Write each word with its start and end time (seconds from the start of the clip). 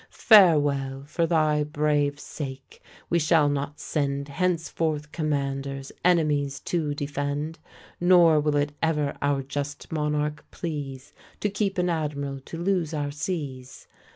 Farewell! 0.09 1.03
for 1.05 1.27
thy 1.27 1.63
brave 1.63 2.19
sake 2.19 2.81
we 3.11 3.19
shall 3.19 3.47
not 3.49 3.79
send 3.79 4.29
Henceforth 4.29 5.11
commanders, 5.11 5.91
enemies 6.03 6.59
to 6.61 6.95
defend; 6.95 7.59
Nor 7.99 8.39
will 8.39 8.55
it 8.55 8.71
ever 8.81 9.15
our 9.21 9.43
just 9.43 9.91
monarch 9.91 10.43
please, 10.49 11.13
To 11.41 11.49
keep 11.51 11.77
an 11.77 11.91
admiral 11.91 12.39
to 12.45 12.57
lose 12.57 12.95
our 12.95 13.11
seas. 13.11 13.85